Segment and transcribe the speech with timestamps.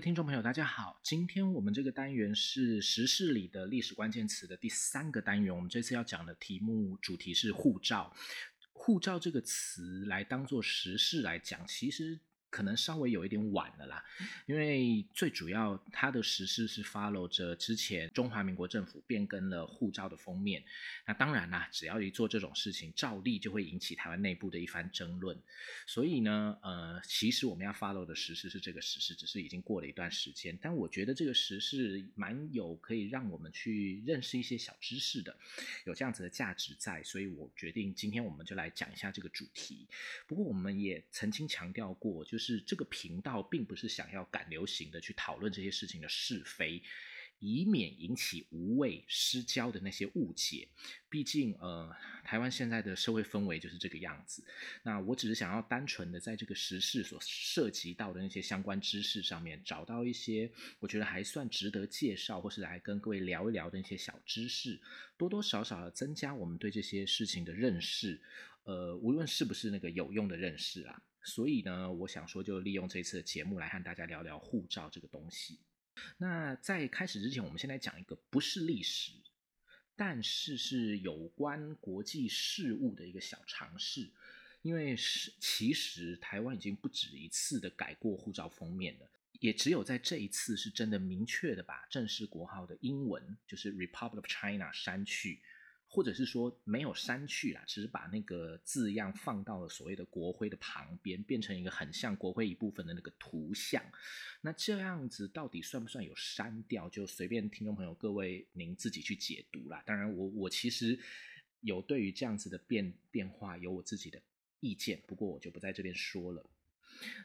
[0.00, 0.98] 听众朋友，大家好。
[1.02, 5.54] 今天我们这个单元是时事里的历史关键词的第三个单元。
[5.54, 8.16] 我们这次要讲的题目主题是护照。
[8.72, 12.18] 护照这个词来当做时事来讲，其实。
[12.50, 14.04] 可能稍微有一点晚了啦，
[14.46, 20.60] 因为最主要它的实施是 follow 着之前中华民国政府变更了护照的封面。
[21.06, 25.40] 那当然啦，只要一做这种事情，照例就会引起台湾内部的一番争论。
[25.86, 30.58] 所以呢，呃，其实我们要 follow 的实施是这个实施，只是已经过了一段时间。
[30.60, 35.36] 但我觉得这个实施蛮有可以让我们去认识一些小知识的，
[35.84, 37.00] 有这样子的价值在。
[37.04, 39.86] 所以我决定今天我们就来讲一下这个主题。
[40.26, 42.36] 不过我们也曾经强调过，就。
[42.36, 46.82] 是是这个频道并不是想要赶流行的去讨论这些事情的是非，
[47.38, 50.68] 以免引起无谓失焦的那些误解。
[51.08, 51.94] 毕竟，呃，
[52.24, 54.44] 台湾现在的社会氛围就是这个样子。
[54.82, 64.80] 那我只是想要单纯的在这个时事所涉及到的那些相关知识上面，找到一些我觉得还算值得介绍，或是来跟各位聊一聊的那些小知识，
[65.16, 68.20] 多多少少的增加我们对这些事情的认识。
[68.64, 71.02] 呃，无论是不是那个有用的认识啊。
[71.22, 75.60] 所以呢，我想说，就利用这次的节目来和大家聊聊护照这个东西。
[76.18, 79.12] 那在开始之前，我们先来讲一个不是历史，
[79.96, 84.10] 但是是有关国际事务的一个小尝试。
[84.62, 95.40] 因为是其实台湾已经不止一次的改过护照封面了，也只有在这一次是真的明确的把正式国号的英文就是 Republic of China 删去。
[95.92, 103.82] 或者是说没有删去啦，只是把那个字样放到了所谓的国徽的旁边，变成一个很像国徽一部分的那个图像。
[104.40, 106.88] 那这样子到底算不算有删掉？
[106.88, 109.82] 就随便听众朋友各位您自己去解读啦。
[109.84, 110.96] 当然，我我其实
[111.60, 114.22] 有对于这样子的变变化有我自己的
[114.60, 116.48] 意见，不过我就不在这边说了。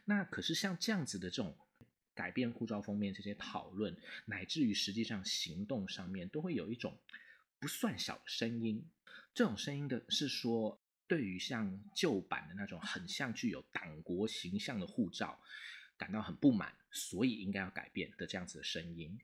[0.05, 1.55] 那可是像这样子的这种
[2.15, 3.95] 改变护照封面这些讨论，
[4.25, 6.97] 乃至于实际上行动上面，都会有一种。
[7.65, 8.85] 不算小的声音，
[9.33, 15.41] 这种声音的是说，对于像旧版的那种很像具有党国形象的护照，
[15.97, 19.19] 感到很不满，所以应该要改变的这样子的声音。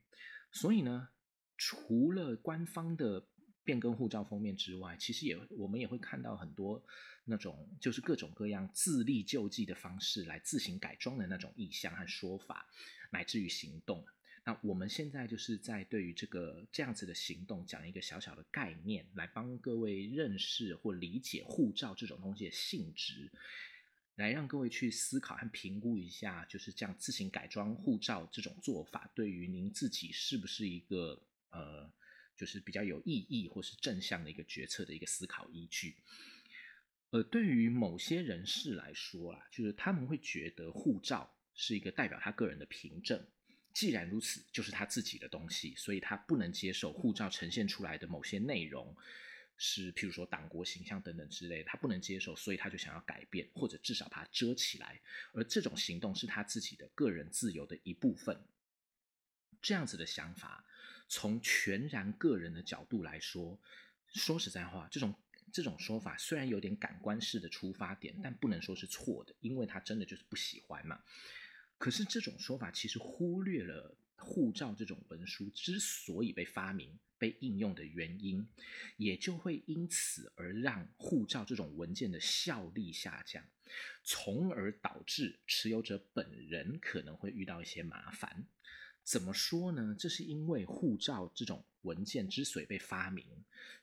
[0.50, 1.10] 所以呢，
[1.56, 3.24] 除了官方的
[3.62, 6.84] 变更护照封面之外，其实也我们也会看到很多
[7.24, 12.66] 那种就是各种各样自力救济的方式来自行改装的那种意向和说法，
[13.12, 14.04] 乃至于行动。
[14.44, 23.30] 那我们现在就是在对于这个这样子的行动讲一个小小的概念，来帮各位认识或理解护照这种东西的性质，
[24.16, 31.92] 来让各位去思考和评估一下，就是这样自行改装护照这种做法，对于您自己是不是一个呃，
[32.36, 35.94] 就是比较有意义或是正向的一个决策的一个思考依据。
[37.10, 43.24] 呃，对于某些人士来说啦，就是他们会觉得护照是一个代表他个人的凭证。
[43.72, 48.94] 既然如此，就是他自己的东西，所以他不能接受护照呈现出来的某些内容
[49.56, 55.00] 是，譬如说党国形象等等之类，他不能接受，所以他就想要改变，或者至少把它遮起来。
[55.32, 58.44] 而这种行动是他自己的个人自由的一部分。
[59.60, 60.64] 这样子的想法，
[61.08, 63.60] 从全然个人的角度来说，
[64.08, 65.14] 说实在话，这种
[65.52, 71.00] 这种说法虽然有点感官式的出发点，但不能说是错的，因为他真的就是不喜欢嘛。
[71.82, 78.46] 可是这种说法其实忽略了护照这种文书之所以被发明、被应用的原因，
[78.96, 83.44] 也就会因此而让护照这种文件的效力下降，
[84.04, 88.46] 从而导致持有者本人可能会遇到一些麻烦。
[89.04, 89.96] 怎么说呢？
[89.98, 93.26] 这是因为护照这种文件之所以被发明，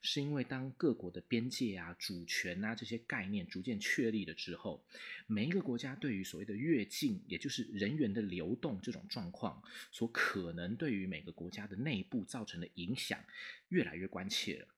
[0.00, 4.82] 是因为当各国的边界啊、主权啊这些概念逐渐确立了之后，
[5.26, 13.22] 每一个国家对于所谓的越境，也就是人员的流动这种状况，所可能对于每个国家的内部造成的影响
[13.68, 14.68] 越来越关切了，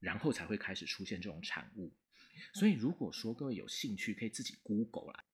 [0.00, 1.92] 然后才会开始出现这种产物。
[2.52, 5.24] 所以，如果说各位有兴趣，可以自己 Google 啦。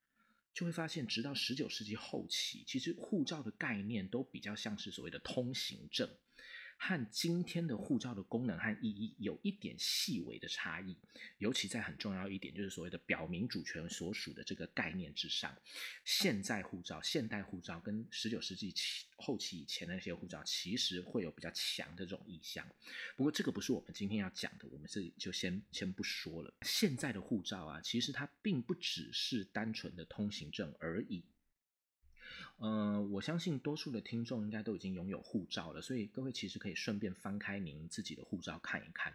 [0.58, 6.10] 就会发现，直到十九世纪后期，其实护照的概念都比较像是所谓的通行证。
[6.80, 10.96] 和今天的护照的功能和意义有一点细微的差异，
[11.38, 15.54] 尤其在很重要一点，就是所谓的表明主权所属的这个概念之上。
[16.04, 18.72] 现在护照、现代护照跟十九世纪
[19.16, 22.66] 后期以前的那些护照，其实会有比较强的这种意向。
[23.16, 26.54] 不过这个不是我们今天要讲的，我们这里就先先不说了。
[26.62, 31.24] 现在的护照啊，其实它并不只是单纯的通行证而已。
[32.58, 39.14] 呃，我相信多数的听众应该都已经拥有护照了，所以各位其实可以顺便翻开您自己的护照看一看，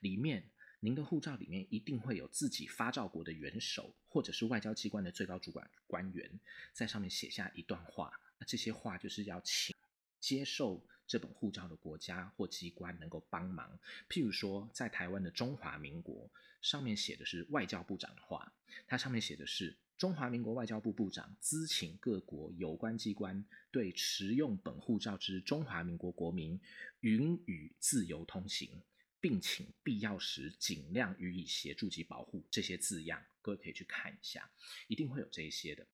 [0.00, 0.44] 里面
[0.80, 6.38] 您的护照里面一定会有自己发照国的元首或者是外交机关的最高主管官员
[6.74, 8.12] 在上面写下一段话。
[8.38, 9.74] 那这些话就是要请
[10.20, 13.78] 接受这本护照的国家或机关能够帮忙。
[14.08, 16.30] 譬如说，在台湾的中华民国
[16.60, 18.52] 上面写的是外交部长的话，
[18.86, 26.60] 它上面写的是中华民国外交部部长咨请各国有关机关对持用本护照之中华民国国民
[27.02, 28.82] 允予自由通行。
[29.20, 32.44] 并请必要时尽量予以协助及保护。
[32.50, 34.50] 这些字样，各位可以去看一下，
[34.88, 35.86] 一定会有这些的。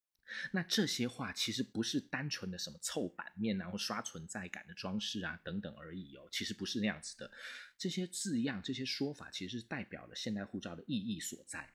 [0.53, 6.27] 那这些话其实不是单纯的什么凑版面啊，或刷存在感的装饰啊等等而已哦。
[6.33, 7.31] 其实不是那样子的。
[7.77, 11.71] 这些字样、这些说法，其实是代表了现代护照的意义所在。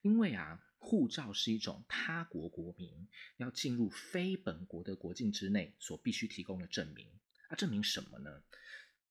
[0.00, 7.08] 因为啊，护照是一种他国国民要进入非本国的国境之内所必须提供的证明。
[7.48, 8.42] 啊，证明什么呢？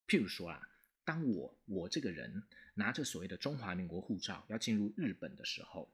[0.07, 0.69] 譬如说啊。
[1.07, 2.42] 当我我这个人
[2.74, 5.88] 拿着所谓的中华民国护照要进入日本的时候，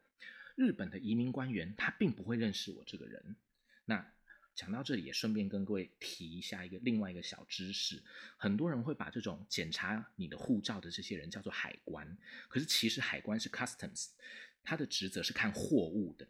[0.56, 3.36] 日本的移民官员他并不会认识我这个人。
[3.84, 4.10] 那
[4.56, 8.01] 讲到这里，也顺便跟各位提一下一个另外一个小知识：
[8.38, 12.18] 很多人会把这种检查你的护照的这些人叫做海关，
[12.48, 14.12] 可是其实海关是 customs，
[14.63, 16.28] 他的职责是看货物的。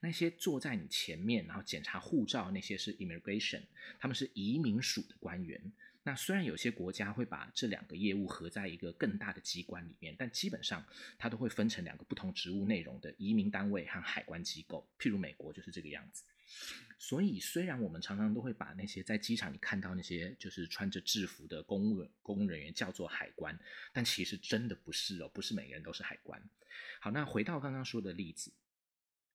[0.00, 3.62] 那些坐在你前面然后检查护照那些是 immigration，
[3.98, 5.72] 他们是移民署的官员。
[6.02, 10.84] 那虽然有些国家会把这两个业务合在一个更大的机关里面，但基本上
[11.18, 14.88] 它都会分成两个不同职务内容的移民单位和海关机构。
[14.98, 16.24] 譬如美国就是这个样子。
[16.98, 23.58] 所以虽然我们常常都会把那些在机场你看到那些就是穿着制服的公务公务人员叫做海关，
[23.92, 26.42] 但其实真的不是哦，不是每个人都是海关。
[27.00, 28.52] 好，那回到刚刚说的例子，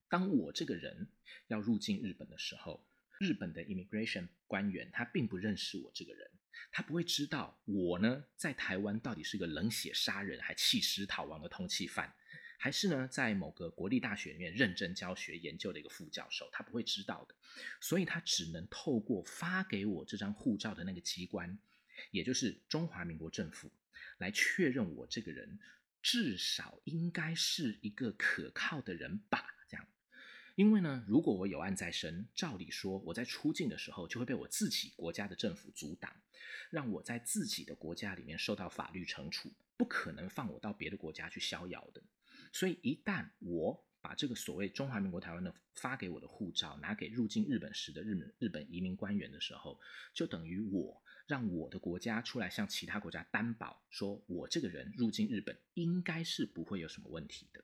[0.07, 1.09] 当我这个人
[1.47, 2.85] 要入境日本的时候，
[3.19, 6.29] 日本的 immigration 官员他并不认识我这个人。
[6.71, 12.13] 他不会知道我呢，在台湾到底是个冷血杀人还弃尸逃亡的通缉犯，
[12.57, 17.36] 还是呢，在某个国立大学里面认真教学研究的一个副教授，他不会知道的。
[17.80, 21.57] 所以他只能透过发给我这张护照的那个机关，
[22.12, 23.72] 也就是中华民国政府，
[24.18, 25.60] 来确认我这个人
[26.02, 29.46] 至少应该是一个可靠的人吧。
[29.68, 29.88] 这样
[30.56, 36.16] 因为呢，如果我有案在身，照理说我在出境的时候就会被我自己国家的政府阻挡，
[36.69, 42.02] 让我在自己的国家里面受到法律惩处，不可能放我到别的国家去逍遥的。
[42.56, 49.78] 所以一旦我把这个所谓中华民国台湾的发给我的护照拿给入境日本时的日本日本移民官员的时候，
[50.13, 57.62] 就等于我让我的国家出来向其他国家担保，说我这个人入境日本应该是不会有什么问题的。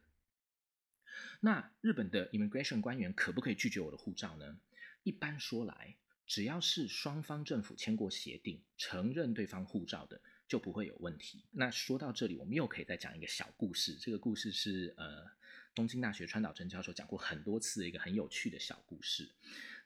[1.39, 4.59] 那日本的 immigration 官员可不可以拒绝我的护照呢？
[5.03, 5.95] 一般说来，
[6.27, 11.45] 只要是双方政府签过协定，承认对方护照的，就不会有问题。
[11.51, 13.95] 那说到这里，我们又可以再讲一个小故事。
[13.95, 15.25] 这个故事是呃，
[15.73, 19.31] 东京大学川岛真教授讲过很多次的一个很有趣的小故事。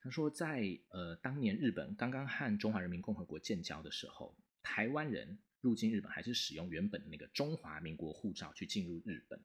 [0.02, 9.40] 他说，在呃当年日本刚刚和中华人民共和国建交的时候，台湾人入境日本还是使用原本的那个中华民国护照去进入日本。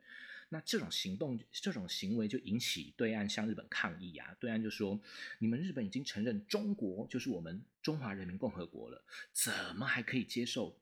[0.48, 4.34] 那这种行动、这种行为就引起对岸向日本抗议啊！
[4.40, 4.98] 对岸就说
[5.38, 10.76] ：“你们日本已经承认中国就是我们中华人民共和国了，怎么还可以接受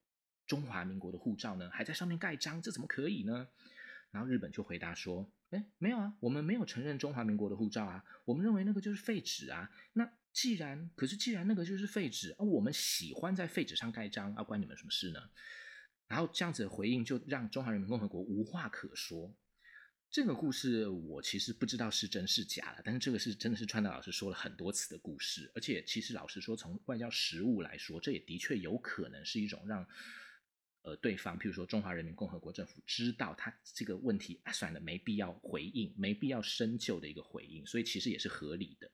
[0.48, 1.70] 中华民国的护照呢？
[1.70, 3.46] 还在上面盖章，这怎么可以呢？”
[4.10, 9.70] 然后日本就回答说：“哎，没有啊，我们没有承认中华民国的护照啊，我们认为那个就是废纸啊。
[9.92, 15.20] 那既然，可是既然那个就是废纸啊，我们喜欢在废纸上盖章啊，关你们什么事呢？”
[16.08, 19.34] 然后这样子的回应就让中华人民共和国无话可说。
[20.10, 29.86] 这个故事我其实不知道是真是假了，但是这个是真的是川岛老师说了很多次的故事，而且其实老实说，从外交实务来说，这也的确有可能是一种让
[30.82, 38.90] 呃对方，譬如说中华人民共和国政府知道他这个问题啊，算了，没必要回应，没必要深究的一个回应，所以其实也是合理的。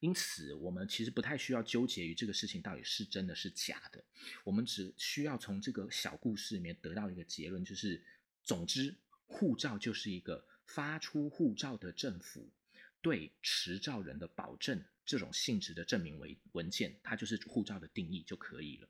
[0.00, 4.04] 因此，我们其实不太需要纠结于这个事情到底是真的是假的，
[4.44, 8.04] 我们只需要从这个小故事里面得到一个结论，就是
[8.42, 8.94] 总之。
[9.34, 12.50] 护照就是一个发出护照的政府
[13.00, 18.88] 对持照人的保证，这种性质的证明为文件，它就是护照的定义就可以了。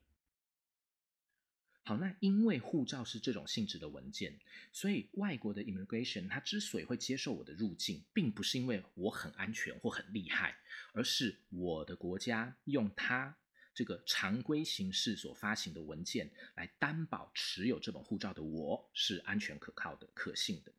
[1.85, 4.39] 好，那因为护照是这种性质的文件，
[4.73, 10.57] 所以外国的 immigration 它之所以会接受我的入境，并不是因为我很安全或很厉害，
[10.93, 13.37] 而是我的国家用它。
[13.75, 20.71] 这个常规形式所发行的文件来担保持有这本护照的我是安全可靠的、可信的。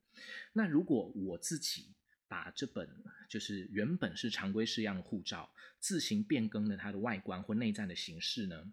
[0.54, 1.88] 那如果我自己
[2.28, 2.88] 把这本
[3.28, 8.72] 就是原本是常规式样的护照自行变更了它的外观或内在的形式呢？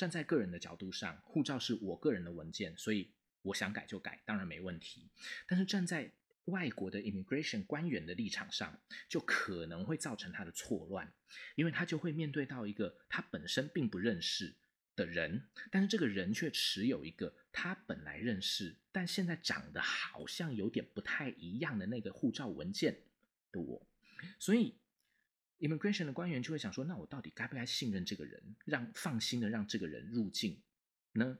[0.00, 5.10] 站在个人的角度上，护照是我个人的文件，所以我想改就改，当然没问题。
[5.46, 6.10] 但是站在
[6.46, 8.80] 外国的 immigration 官员的立场上，
[9.10, 11.12] 就可能会造成他的错乱，
[11.54, 14.56] 因为他就会面对到一个他本身并不认识
[14.96, 23.02] 的人，但是这个人却持有一个他本来认识，但现在长得好像有点不太一样的那个护照文件
[23.52, 23.86] 的我，
[24.38, 24.78] 所以
[25.60, 30.60] immigration 的官员就会想说，那我到底该不该信任这个人，让放心的让这个人入境
[31.12, 31.38] 呢？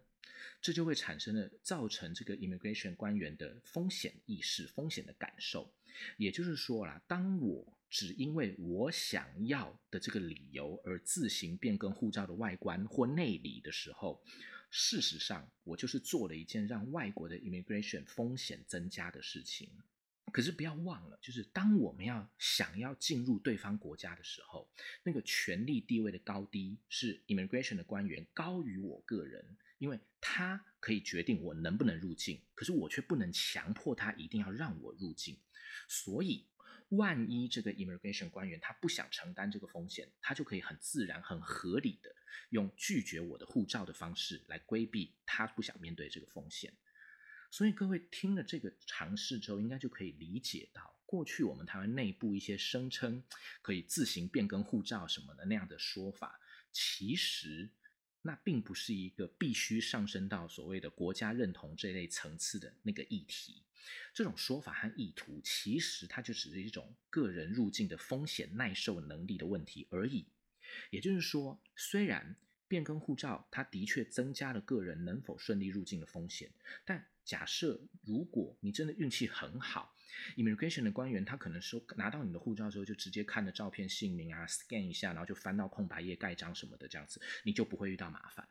[0.62, 5.72] 这就会产生了造成这个 immigration 官员的风险意识、风险的感受。
[6.16, 14.22] 也就是说啦，当我只因为我想要的这个理由而自行变更护照的外观或内里的时候，
[14.70, 19.68] 事实上我就是做了一件让外国的 immigration 风险增加的事情。
[20.32, 24.70] 可是不要忘了，就是当我们要想要进入对方国家的时候，
[25.02, 29.56] 那个权力地位的高低是 immigration 的官员高于我个人。
[29.78, 35.40] 因为他可以决定我能不能入境，可是我却不能强迫他一定要让我入境。
[35.88, 36.46] 所以，
[36.90, 42.14] 万一这个 immigration 官员他不想承担这个风险，他就可以很自然、很合理的
[42.50, 46.70] 用拒绝我的护照的方式来规避他不想面对这个风险。
[47.50, 53.22] 所以，各位听了这个尝试之后，应该就可以理解到，过去我们台湾内部一些声称
[53.60, 56.40] 可以自行变更护照什么的那样的说法，
[56.72, 57.70] 其实。
[58.22, 63.62] 那并不是一个必须上升到所谓的国家认同这类层次的那个议题。
[64.12, 70.26] 这种说法和意图，其实它就只是一种个人入境的风险耐受能力的问题而已。
[70.90, 72.36] 也就是说，虽然
[72.68, 76.52] 变更护照，它的确增加了个人能否顺利入境的风险，
[76.84, 79.94] 但假设如果你真的运气很好
[80.36, 88.48] ，Immigration 的官员，他可能说拿到你的护照之后，就直接看着照片、姓名啊，scan 一下，然后就翻到空白页盖章什么的，这样子你就不会遇到麻烦。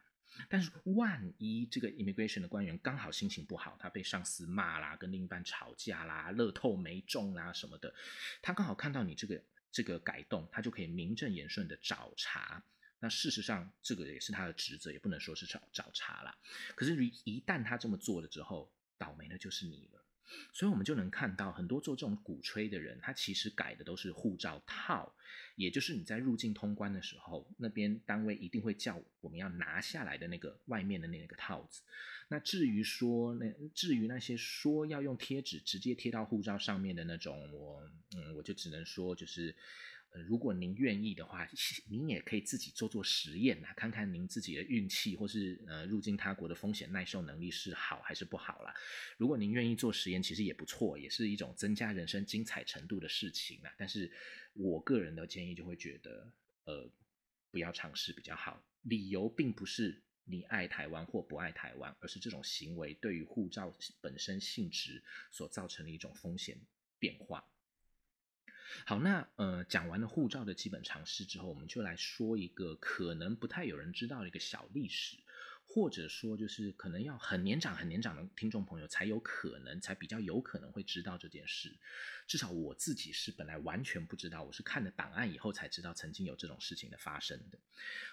[0.48, 7.94] 但是万一这个 Immigration 的官员刚好心情不好，他被上司骂啦，跟另一半吵架啦，乐透没中啦什么的，
[8.42, 12.64] 他刚好看到你这个这个改动，他就可以名正言顺的找茬。
[13.02, 16.38] 那事实上，这个也是他的职责，也不能说是找找茬啦。
[16.76, 20.04] 可是一旦他这么做了之后，倒霉的就是你了。
[20.54, 25.12] 所以，我们就能看到很多做这种鼓吹的人，他其实改的都是护照套，
[25.56, 31.82] 也就是你在入境通关的时候，那边单位一定会叫我们要拿下来的那个外面的那个套子。
[32.28, 39.56] 那至于说，那至于那些说要用贴纸直接贴到护照上面的那种，我嗯，我就只能说就是。
[40.12, 41.48] 呃，如果您愿意的话，
[41.88, 48.74] 您也可以自己做做实验呐，看看您自己的运气或是呃入境他国的风险耐受能力是好还是不好啦。
[49.18, 53.72] 如果您愿意做实验，其实也不错，也是一种增加人生精彩程度的事情啦。
[53.78, 54.12] 但是
[54.54, 56.92] 我个人的建议就会觉得，呃，
[57.52, 58.64] 不要尝试比较好。
[58.82, 66.58] 理由并不是你爱台湾或不爱台湾，而是这种行为对于护照本身性质所造成的一种风险
[66.98, 67.46] 变化。
[68.86, 75.18] 好，那呃，讲完了护照的基本常识之后，我们就来说一个可能不太有人知道的一个小历史，
[75.72, 81.78] 或者说就是可能要很年长、很年长的听众朋友才有可能、才比较有可能会知道这件事。
[82.26, 87.60] 至少我自己是本来完全不知道，我是看了档案以后才知道曾经有这种事情的发生的。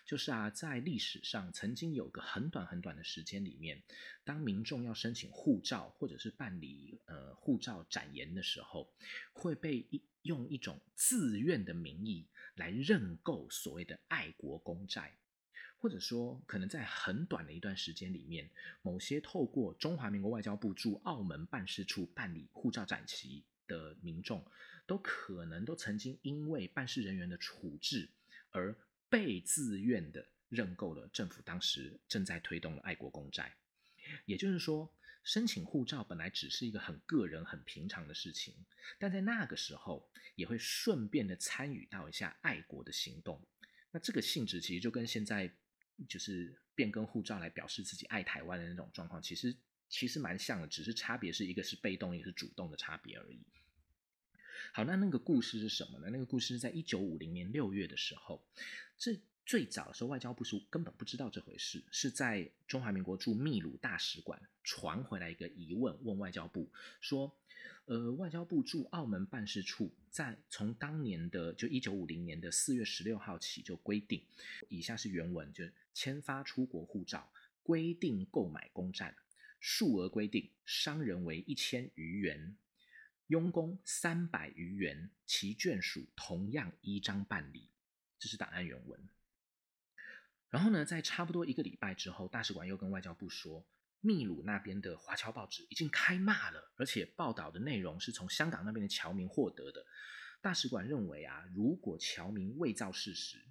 [0.05, 3.83] 就是啊，在历史上曾经有个很短很短的时间里面，
[4.23, 8.93] 当民众要申请护照或者是办理呃护照展延的时候，
[9.33, 15.17] 会被一用一种自愿的名义来认购所谓的爱国公债，
[15.79, 18.51] 或者说，可能在很短的一段时间里面，
[18.83, 24.45] 某些透过中华民国外交部驻澳门办事处办理护照展期的民众，
[24.87, 28.09] 都可能都曾经因为办事人员的处置
[28.51, 28.77] 而
[29.09, 33.57] 被自愿的认购了政府当时正在推动的爱国公债，
[34.25, 34.93] 也就是说。
[35.27, 38.55] 申请护照本来只是一个很个人、很平常的事情，
[38.97, 43.45] 但在那个时候也会顺便的参与到一下爱国的行动。
[43.91, 45.53] 那这个性质其实就跟现在
[46.09, 49.57] 就是变更护照来表示自己爱台湾的那种状况，其实
[49.89, 53.41] 其实蛮像的，只是差别是一个是被动，一个是主动的差别而已。
[54.73, 56.09] 好，那那个故事是什么呢？
[56.11, 58.45] 那个故事是在一九五零年六月的时候，
[58.99, 59.21] 这。
[59.49, 66.69] 最早的时候，外交部是根本不知道这回事，是在中华民国驻秘鲁大使馆传回来一个疑问，问外交部
[67.01, 67.33] 说
[67.87, 74.25] ：“呃，外交部驻澳门办事处在从当年的就一九五零年的四月十六号起就规定，
[74.69, 79.15] 以下是原文，就是签发出国护照规定购买公站，
[79.61, 82.57] 数额规定商人为一千余元，
[83.29, 87.71] 佣工三百余元，其眷属同样依章办理。”
[88.19, 89.09] 这是档案原文。
[90.49, 93.65] 然后呢，在差不多一个礼拜之后，大使馆又跟外交部说
[94.01, 99.85] ：“秘鲁那边的华侨报纸已经开骂了，而且报道的内容是从香港那边的侨民获得的。
[100.41, 103.45] 大使馆认为啊，如果侨民伪造事实、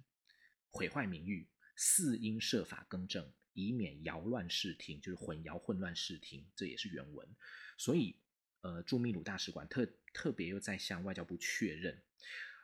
[0.70, 7.28] 毁坏名誉，四应设法更正，以免谣乱视听，就是混淆混乱视听，这也是原文。
[7.76, 8.18] 所以，
[8.62, 12.02] 呃，驻秘鲁大使馆特特别又在向外交部确认，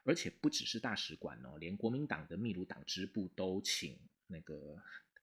[0.05, 3.99] 而且不只是大使馆哦，连国民党的秘鲁党支部都请
[4.29, 4.83] 那个。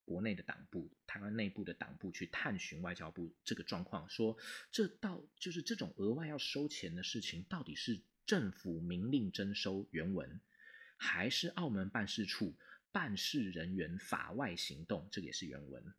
[0.09, 4.35] 国内的党部、台湾内部的党部去探寻外交部这个状况，说
[4.71, 10.41] 这到就是这种额外要收钱的事情，到底是政府明令征收原文，
[10.97, 12.57] 还是澳门办事处
[12.91, 15.07] 办事人员法外行动？
[15.11, 15.93] 这个也是原文。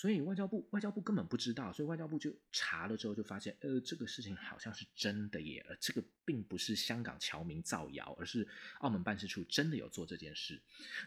[0.00, 10.58] 所以外交部外交部根本不知道，所以外交部就查了之后就发现，呃，这个事情好像是真的耶，而这个并不是香港侨民造谣，而是澳门办事处真的有做这件事。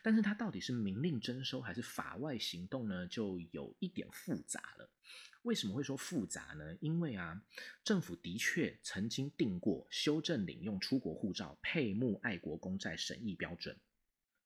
[0.03, 3.07] 但是它到底是明令征收还是法外行动呢？
[3.07, 4.87] 就有一点复杂了。
[5.41, 6.77] 为什么会说复杂呢？
[6.79, 7.41] 因为啊，
[7.83, 13.75] 政府的确曾经定过修正领用出国护照配目爱国公债审议标准。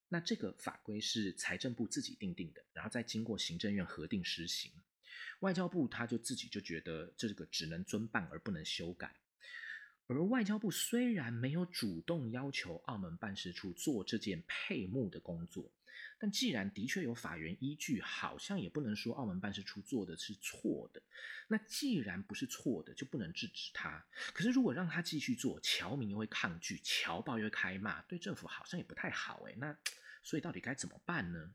[0.09, 4.71] 那这个法规是财政部自己定定的，然后再经过行政院核定施行。
[5.41, 9.15] 外交部他就自己就觉得这个只能遵办而不能修改。
[10.07, 15.69] 而外交部虽然没有主动要求澳门办事处做这件配幕的工作，
[16.19, 21.01] 但既然的确有法源依据，好像也不能说澳门办事处做的是错的。
[21.47, 24.05] 那既然不是错的，就不能制止他。
[24.33, 29.77] 可是如果让他继续做，侨民又会抗拒，侨报又会开骂，对政府好像也不太好诶那
[30.23, 31.53] 所以到底该怎么办呢？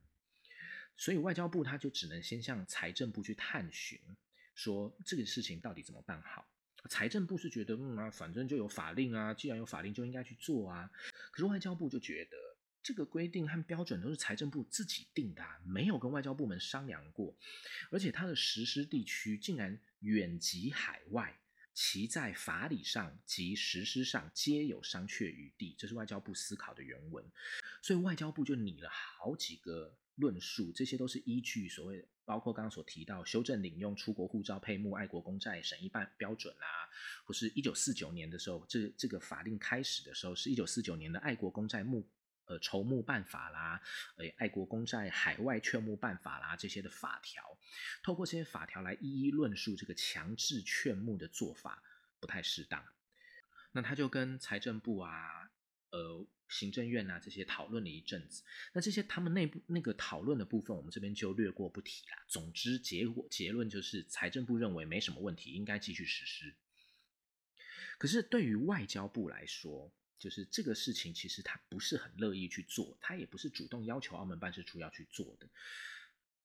[0.96, 3.98] 所以外交部他就只能先向财政部去探寻，
[4.54, 6.46] 说这个事情到底怎么办好。
[6.88, 10.90] 财政部是觉得，嗯啊，反正就有法令啊，既然有法令就应该去做啊。
[11.30, 12.36] 可是外交部就觉得，
[12.82, 17.36] 这个规定和标准都是财政部自己定的，没有跟外交部门商量过，
[17.90, 21.38] 而且它的实施地区竟然远及海外，
[21.72, 27.24] 其在法理上及实施上皆有商榷余地，这是外交部思考的原文。
[27.80, 32.08] 所以外交部就拟了好几个论述，这些都是依据所谓。
[32.24, 36.66] 包括刚刚所提到修正领用出国护照配目爱国公债审议办标准啊，
[37.24, 42.08] 或是一九四九年的时候，这这个法令开始的时候，是一九四九年的爱国公债目
[42.46, 43.80] 呃筹募办法啦，
[44.16, 47.58] 呃爱国公债海外劝募办法啦这些的法条，
[48.02, 51.82] 透过这些法条来一一论述这个强制劝募的做法
[52.20, 52.84] 不太适当，
[53.72, 55.50] 那他就跟财政部啊。
[55.92, 62.16] 呃，行政院啊，这些讨论了一阵子，那这些他们内部那个讨论的部分，我们这边就略过不提了。
[62.26, 66.54] 总之，结果结论就是财政部认为没什么问题，应该继续实施。
[67.98, 75.48] 可是对于外交部来说，就是这个事情其实他不是很乐意去做，他也不是主动要求澳门办事处要去做的。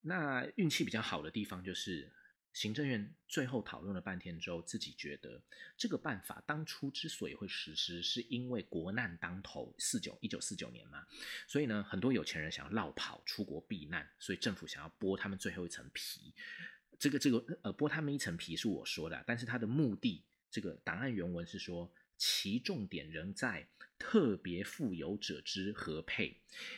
[0.02, 2.12] 那运气比较好的地方就是。
[2.54, 5.40] 行政院最后讨论了半天之后，自己觉得
[5.78, 11.06] 这个办法当初之所以会实施，是因为国难当头，四九一九四九年嘛，
[11.46, 16.34] 所以呢，很多有钱人想要绕跑出国避难，所以政府想要剥他们最后一层皮。
[16.98, 21.94] 这个这个呃，剥他们一层皮是我说的，但是他的目的，这个档案原文是说。
[22.18, 23.68] 其重点仍在
[24.00, 26.36] 特别富有者之合配，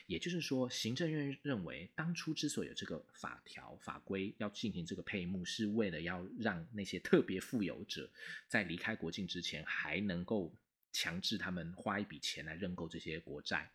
[0.07, 8.09] 也就是说，行政院认为当初之所以有这个法条法规要进行这个配目，是为了要让那些特别富有者
[8.47, 10.55] 在离开国境之前，还能够
[10.93, 13.69] 强制他们花一笔钱来认购这些国债。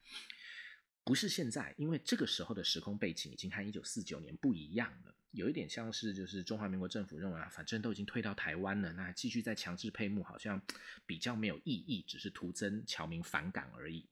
[1.04, 5.14] 不是现在，因为这个时候的时空背景已经和一九四九年不一样了。
[5.32, 10.62] 有一点像是，就是中华民国政府认为啊，反正都已经退到台湾了，那继续再强制配幕，好像
[11.04, 14.08] 比较没有意义，只是徒增侨民反感而已。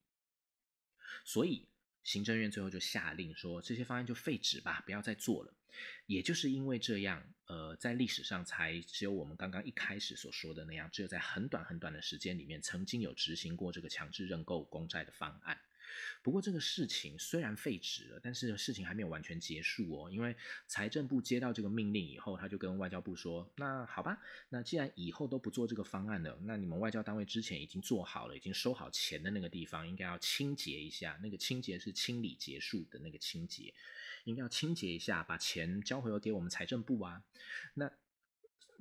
[1.25, 1.69] 所以
[2.03, 5.55] 行政院最后就下令说，这些方案就废止吧，不要再做了。
[6.07, 15.59] 也就是因为这样，呃，在历史上才只有我们刚刚一开始所说的那样，只有在很短很短的时间里面，曾经有执行过这个强制认购公债的方案。
[16.23, 20.11] 不过这个事情虽然废止了，但是事情还没有完全结束哦。
[20.11, 31.19] 因为财政部接到这个命令以后，他就跟外交部说：“那好吧，那既然以后都不做这个方案了，那你们外交单位之前已经做好了，已经收好钱的那个地方，应该要清洁一下。
[31.23, 33.75] 那个清洁是清理结束的那个清洁，
[34.25, 37.23] 应该要清洁一下，把钱交回给我们财政部啊。
[37.75, 37.91] 那。”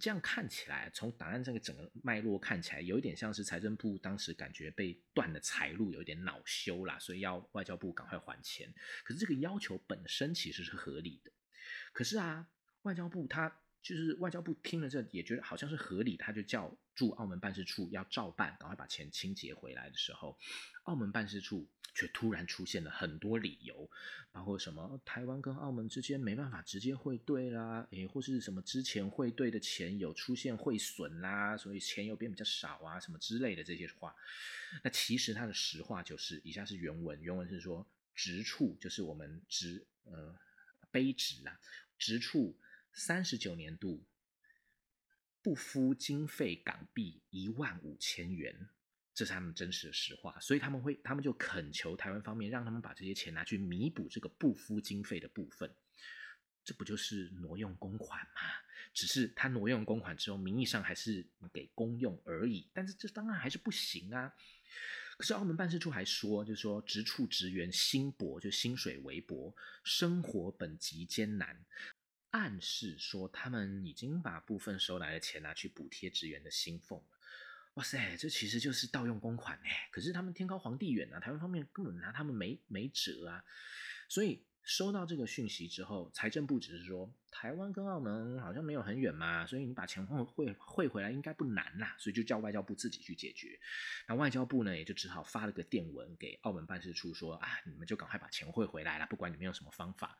[0.01, 8.73] 这样看起来，从档案这个整个脉络看起来，有一点像是财政部当时感觉被断了财路，有一点恼羞啦，所以要外交部赶快还钱。
[9.03, 11.31] 可是这个要求本身其实是合理的。
[11.93, 12.49] 可是啊，
[12.81, 20.37] 外交部他就是外交部听了这也觉得好像是合理，他就叫驻澳门办事处要照办，赶快把钱清结回来的时候，
[20.83, 23.89] 澳门办事处却突然出现了很多理由，
[24.31, 34.15] 包括什么台湾跟澳门之间没办法直接汇兑啦，诶，或是什么之前汇兑的钱有出现汇损啦，所以钱又变比较少啊，什么之类的这些话。
[34.83, 40.35] 那其实他的实话就是，以下是原文，原文是说，直处就是我们直呃
[40.91, 41.59] 卑职啊，
[41.97, 42.55] 直处。
[42.93, 44.05] 三十九年度
[45.41, 48.69] 不敷经费港币一万五千元，
[49.13, 55.73] 这是他们真实的实话，所以他们会，他们就恳求台湾方面让他们把这些钱拿去弥补这个不敷经费的部分，
[56.63, 58.41] 这不就是挪用公款吗？
[58.93, 64.33] 只是他挪用公款之后，名义上还是给公用而已，但是这当然还是不行啊。
[65.17, 71.63] 可是澳门办事处还说，就是说直处职员薪薄，就薪水微薄，生活本极艰难。
[72.31, 77.03] 暗示说他们已经把部分收来的钱拿去补贴职员的薪俸。
[77.75, 79.89] 哇塞，这其实就是盗用公款哎！
[79.91, 83.43] 可是他们天高皇帝远啊，台湾方面根本拿他们没没辙啊。
[84.09, 93.57] 所以收到这个讯息之后，财政部只是说台湾跟澳门好像没有很远嘛，所以你把钱汇汇汇回来应该不难啦，所以就叫外交部自己去解决。
[94.07, 100.17] 那外交部呢，也就只好发了个电文给澳门办事处说啊，你们就赶快把钱汇回来了，不管你们用什么方法。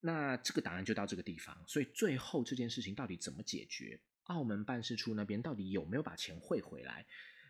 [0.00, 4.00] 那这个答案就到这个地方，所以最后这件事情到底怎么解决？
[4.24, 7.06] 澳门办事处那边到底有没有把钱汇回来？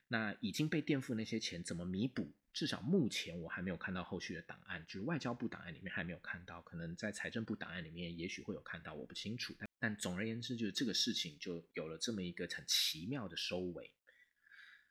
[0.08, 2.32] 那已经被垫付那些钱怎么弥补？
[2.52, 9.54] 至少目前我还没有看到后续的档案，就是外交部档案里面还没有看到，可能在财政部档案里面也许会有看到，我不清楚。
[9.78, 13.92] 但总而言之，就是这个事情就有了这么一个很奇妙的收尾。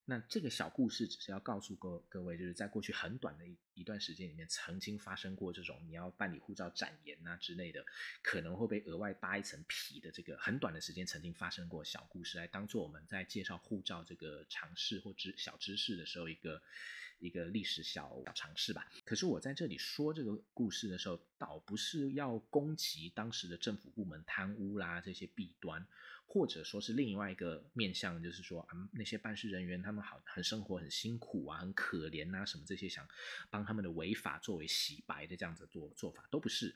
[0.09, 7.85] 那这个小故事只是要告诉各各位，就是在过去很短的一一段时间里面，曾经发生过这种你要办理护照展延啊之类的，
[8.23, 16.59] 可能会被额外扒一层皮的这个很短的时间，曾经发生过小故事，来当做我们在介绍护照这个常识或知小知识的时候一个
[17.19, 18.87] 一个历史小小常识吧。
[19.05, 25.85] 可是我在这里说这个故事的时候，倒不是要攻击当时的政府部门贪污啦这些弊端。
[26.31, 33.07] 或者说是另外一个面向，就是说啊，那些办事人员他们好很生活很辛苦啊，很可怜啊，什么这些想
[33.49, 36.75] 帮他们的违法作为洗白的这样子做做法都不是，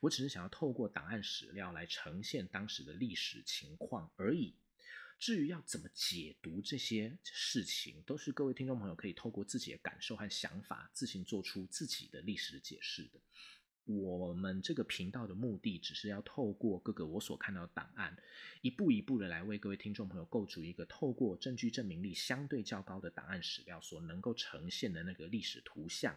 [0.00, 4.54] 我只是想要透过档案史料来呈现当时的历史情况而已。
[5.18, 13.20] 至于要怎么解读这些事情，都是各位听众朋友可以透过自己的感受和想法自行做出自己的历史解释的。
[13.84, 18.16] 我们这个频道的目的，只是要透过各个我所看到的档案，
[18.60, 26.16] 一步一步的来为各位听众朋友构筑一个透过证据证明力相对较高的档案史料所能够呈现的那个历史图像，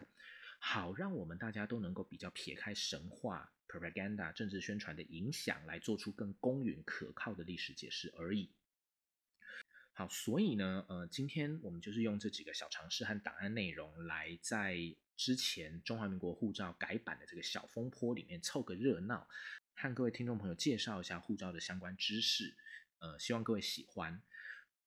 [0.60, 8.50] 好让我们大家都能够比较撇开神话、propaganda、政治宣传的影响，来做出更公允可靠的历史解释而已。
[9.98, 14.76] 好，所以呢，呃，今天我们就是用这几个小常识和档案内容，来在
[15.16, 19.26] 之前中华民国护照改版的这个小风波里面凑个热闹，
[19.74, 22.54] 和各位听众朋友介绍一下护照的相关知识，
[22.98, 24.20] 呃，希望各位喜欢。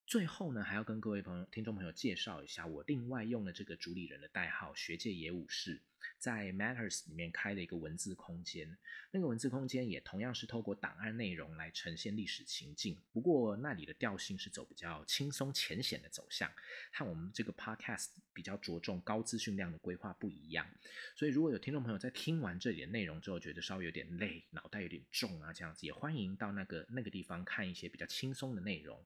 [0.10, 5.80] 最后呢，还要跟各位朋友、听众朋友介绍一下，我另外用了这个主理人的代号“学界野武士”，
[6.18, 8.76] 在 Matters 里面开了一个文字空间。
[9.12, 16.52] 那个文字空间也同样是透过档案内容来呈现历史情境，不过那里的调性是走比较轻松浅显的走向，
[16.92, 20.68] 和我们这个 Podcast 比较着重高资讯量的规划不一样。
[21.16, 29.00] 所以，如果有听众朋友在听完这里的内容之后，觉得稍微有点累，脑袋有点重啊，这样子，也欢迎到那个那个地方看一些比较轻松的内容。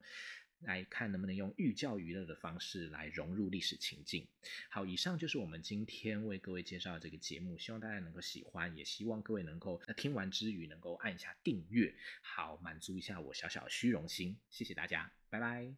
[0.65, 4.27] 来看能不能用寓教于乐的方式来融入历史情境。
[4.69, 14.37] 好，以上就是我们今天为各位介绍的这个节目，希望大家能够喜欢，也希望各位能够在听完之余能够按一下订阅，好满足一下我小小的虚荣心。
[14.49, 15.73] 谢谢大家，拜拜。